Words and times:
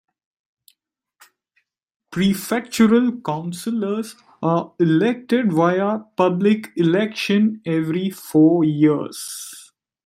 Prefectural 2.11 3.23
councillors 3.23 4.15
are 4.41 4.73
elected 4.79 5.53
via 5.53 5.99
public 6.17 6.71
election 6.75 7.61
every 7.67 8.09
four 8.09 8.63
years. 8.63 9.71